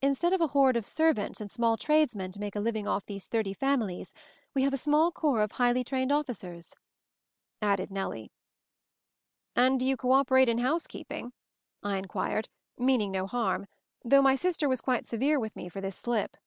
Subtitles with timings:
[0.00, 3.26] "Instead of a horde of servants and small tradesmen to make a living off these
[3.26, 4.14] thirty families,
[4.54, 6.72] we have a small corps of highly trained officers,"
[7.60, 8.32] added Nellie.
[9.54, 11.34] "And do you co operate in housekeep ing?"
[11.82, 13.66] I inquired, meaning no harm,
[14.02, 16.38] though my sister was quite severe with me for this slip.